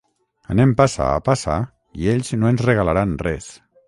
Anem 0.53 0.71
passa 0.77 1.03
a 1.09 1.19
passa 1.27 1.57
i 2.05 2.09
ells 2.15 2.33
no 2.39 2.49
ens 2.53 2.65
regalaran 2.69 3.13
res. 3.29 3.51